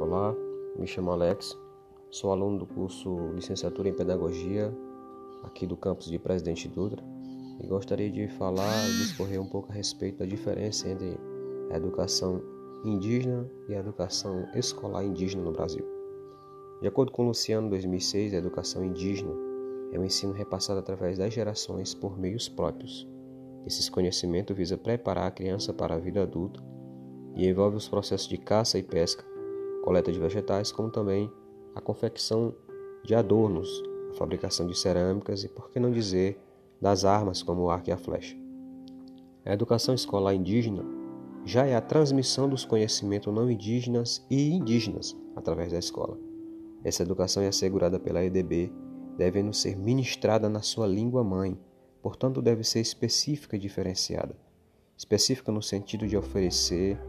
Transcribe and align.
Olá, 0.00 0.32
me 0.78 0.86
chamo 0.86 1.10
Alex, 1.10 1.58
sou 2.08 2.30
aluno 2.30 2.60
do 2.60 2.66
curso 2.66 3.32
Licenciatura 3.34 3.88
em 3.88 3.92
Pedagogia 3.92 4.72
aqui 5.42 5.66
do 5.66 5.76
campus 5.76 6.06
de 6.08 6.20
Presidente 6.20 6.68
Dutra 6.68 7.04
e 7.60 7.66
gostaria 7.66 8.08
de 8.08 8.28
falar 8.28 8.72
discorrer 8.96 9.40
um 9.42 9.48
pouco 9.48 9.72
a 9.72 9.74
respeito 9.74 10.18
da 10.18 10.24
diferença 10.24 10.88
entre 10.88 11.18
a 11.72 11.76
educação 11.76 12.40
indígena 12.84 13.50
e 13.68 13.74
a 13.74 13.80
educação 13.80 14.46
escolar 14.54 15.04
indígena 15.04 15.42
no 15.42 15.50
Brasil. 15.50 15.84
De 16.80 16.86
acordo 16.86 17.10
com 17.10 17.26
Luciano 17.26 17.68
2006, 17.68 18.34
a 18.34 18.36
educação 18.36 18.84
indígena 18.84 19.34
é 19.90 19.98
o 19.98 20.04
ensino 20.04 20.32
repassado 20.32 20.78
através 20.78 21.18
das 21.18 21.34
gerações 21.34 21.92
por 21.92 22.16
meios 22.16 22.48
próprios. 22.48 23.04
Esse 23.66 23.90
conhecimento 23.90 24.54
visa 24.54 24.78
preparar 24.78 25.26
a 25.26 25.32
criança 25.32 25.74
para 25.74 25.96
a 25.96 25.98
vida 25.98 26.22
adulta 26.22 26.62
e 27.34 27.48
envolve 27.48 27.76
os 27.76 27.88
processos 27.88 28.28
de 28.28 28.38
caça 28.38 28.78
e 28.78 28.82
pesca, 28.84 29.24
coleta 29.88 30.12
de 30.12 30.18
vegetais, 30.18 30.70
como 30.70 30.90
também 30.90 31.32
a 31.74 31.80
confecção 31.80 32.54
de 33.02 33.14
adornos, 33.14 33.82
a 34.10 34.14
fabricação 34.16 34.66
de 34.66 34.78
cerâmicas 34.78 35.44
e, 35.44 35.48
por 35.48 35.70
que 35.70 35.80
não 35.80 35.90
dizer, 35.90 36.38
das 36.78 37.06
armas 37.06 37.42
como 37.42 37.62
o 37.62 37.70
arco 37.70 37.88
e 37.88 37.92
a 37.92 37.96
flecha. 37.96 38.36
A 39.46 39.54
educação 39.54 39.94
escolar 39.94 40.34
indígena 40.34 40.84
já 41.42 41.64
é 41.64 41.74
a 41.74 41.80
transmissão 41.80 42.46
dos 42.46 42.66
conhecimentos 42.66 43.32
não 43.32 43.50
indígenas 43.50 44.22
e 44.28 44.50
indígenas 44.50 45.16
através 45.34 45.72
da 45.72 45.78
escola. 45.78 46.18
Essa 46.84 47.02
educação 47.02 47.42
é 47.42 47.48
assegurada 47.48 47.98
pela 47.98 48.22
EDB, 48.22 48.70
devendo 49.16 49.54
ser 49.54 49.74
ministrada 49.74 50.50
na 50.50 50.60
sua 50.60 50.86
língua 50.86 51.24
mãe, 51.24 51.58
portanto 52.02 52.42
deve 52.42 52.62
ser 52.62 52.80
específica 52.80 53.56
e 53.56 53.58
diferenciada. 53.58 54.36
Específica 54.98 55.50
no 55.50 55.62
sentido 55.62 56.06
de 56.06 56.14
oferecer 56.14 57.00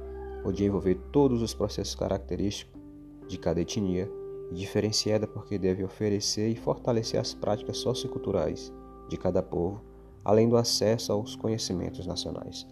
de 0.53 0.65
envolver 0.65 0.95
todos 1.11 1.41
os 1.41 1.53
processos 1.53 1.95
característicos 1.95 2.79
de 3.27 3.37
cada 3.37 3.61
etnia 3.61 4.09
diferenciada 4.51 5.27
porque 5.27 5.57
deve 5.57 5.83
oferecer 5.83 6.49
e 6.49 6.55
fortalecer 6.55 7.19
as 7.19 7.33
práticas 7.33 7.77
socioculturais 7.77 8.73
de 9.07 9.17
cada 9.17 9.43
povo, 9.43 9.81
além 10.25 10.49
do 10.49 10.57
acesso 10.57 11.11
aos 11.11 11.35
conhecimentos 11.35 12.05
nacionais. 12.07 12.65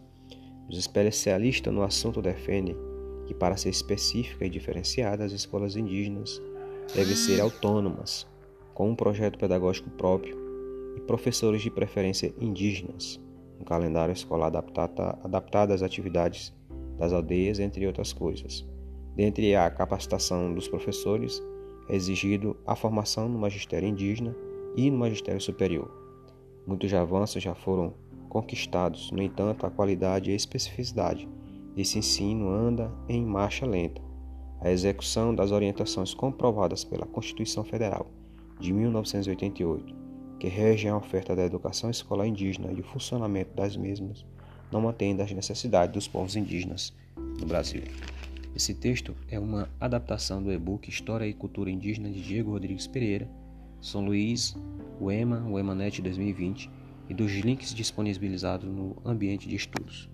Os 0.70 0.78
especialistas 0.78 1.74
no 1.74 1.84
assunto 1.84 2.22
defendem 2.22 2.76
que, 3.26 3.34
para 3.34 3.58
ser 3.58 3.70
específica 3.70 4.46
e 4.46 4.50
diferenciada, 4.50 5.24
as 5.24 5.32
escolas 5.32 5.76
indígenas 5.76 6.42
devem 6.96 7.16
ser 7.16 7.40
autônomas, 7.40 8.26
com 8.74 8.90
um 8.90 8.96
projeto 8.96 9.38
pedagógico 9.38 9.90
próprio 9.92 10.38
e 10.96 11.02
professores 11.02 11.62
de 11.62 11.70
preferência 11.70 12.34
indígenas, 12.40 13.20
um 13.60 13.64
calendário 13.64 14.14
escolar 14.14 14.52
adaptado 14.56 15.72
às 15.72 15.82
atividades 15.82 16.54
das 16.98 17.14
aldeias, 17.14 17.60
entre 17.60 17.86
outras 17.86 18.14
coisas. 18.14 18.66
Dentre 19.16 19.56
a 19.56 19.70
capacitação 19.70 20.54
dos 20.54 20.68
professores, 20.68 21.42
é 21.90 21.96
exigido 21.96 22.58
a 22.66 22.76
formação 22.76 23.30
no 23.30 23.40
magistério 23.40 23.88
indígena 23.88 24.36
e 24.76 24.92
no 24.92 24.98
magistério 24.98 25.42
superior. 25.42 25.90
Muitos 26.66 26.94
avanços 26.94 27.42
já 27.42 27.56
foram 27.56 27.94
conquistados, 28.30 29.10
no 29.12 29.22
entanto, 29.22 29.66
a 29.66 29.72
qualidade 29.72 30.30
e 30.30 30.34
a 30.34 30.36
especificidade 30.36 31.28
desse 31.76 31.98
ensino 31.98 32.50
anda 32.50 32.92
em 33.08 33.26
marcha 33.26 33.66
lenta. 33.66 34.02
A 34.60 34.72
execução 34.72 35.34
das 35.34 35.52
orientações 35.52 36.14
comprovadas 36.14 36.84
pela 36.84 37.06
Constituição 37.06 37.64
Federal 37.64 38.08
de 38.60 38.74
1988, 38.74 39.96
que 40.40 40.48
rege 40.48 40.88
a 40.88 40.98
oferta 40.98 41.36
da 41.36 41.46
educação 41.46 41.90
escolar 41.90 42.28
indígena 42.28 42.72
e 42.72 42.82
o 42.82 42.84
funcionamento 42.84 43.56
das 43.56 43.78
mesmas, 43.78 44.26
não 44.72 44.88
atende 44.88 45.22
às 45.22 45.32
necessidades 45.32 45.94
dos 45.94 46.08
povos 46.08 46.36
indígenas 46.36 46.94
no 47.40 47.46
Brasil. 47.46 47.84
Esse 48.56 48.74
texto 48.74 49.16
é 49.30 49.40
uma 49.40 49.70
adaptação 49.80 50.42
do 50.42 50.52
e-book 50.52 50.90
História 50.90 51.28
e 51.28 51.34
Cultura 51.34 51.70
Indígena 51.70 52.10
de 52.10 52.22
Diego 52.22 52.52
Rodrigues 52.52 52.88
Pereira, 52.88 53.30
São 53.80 54.04
Luís, 54.04 54.56
UEMA, 55.00 55.46
UEMANET 55.48 56.02
2020 56.02 56.70
e 57.10 57.14
dos 57.14 57.32
links 57.32 57.74
disponibilizados 57.74 58.68
no 58.68 58.96
ambiente 59.06 59.48
de 59.48 59.56
estudos. 59.56 60.10